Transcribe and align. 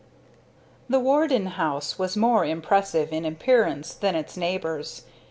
The 0.89 0.99
Warden 0.99 1.45
house 1.45 1.99
was 1.99 2.17
more 2.17 2.43
impressive 2.43 3.13
in 3.13 3.23
appearance 3.23 3.93
than 3.93 4.15
its 4.15 4.35
neighbors. 4.35 5.03